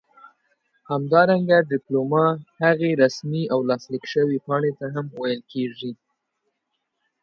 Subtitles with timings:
[0.91, 2.25] همدارنګه ډيپلوما
[2.61, 5.91] هغې رسمي او لاسليک شوي پاڼې ته هم ويل کيږي